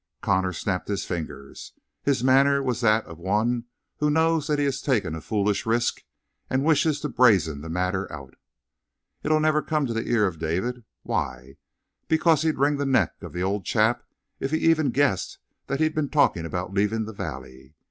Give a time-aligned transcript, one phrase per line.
[0.21, 1.53] Connor snapped his finger.
[2.01, 3.65] His manner was that of one
[3.97, 6.01] who knows that he has taken a foolish risk
[6.49, 8.33] and wishes to brazen the matter out.
[9.21, 10.85] "It'll never come to the ear of David!
[11.03, 11.57] Why?
[12.07, 14.01] Because he'd wring the neck of the old chap
[14.39, 15.37] if he even guessed
[15.67, 17.75] that he'd been talking about leaving the valley.